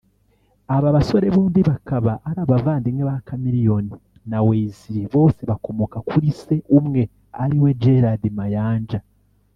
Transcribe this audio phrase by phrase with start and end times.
[0.75, 3.91] Aba basore bombi bakaba ari abavandimwe ba Chameleone
[4.29, 7.01] na Weasel bose bakomoka kuri se umwe
[7.43, 8.99] ariwe Gerald Mayanja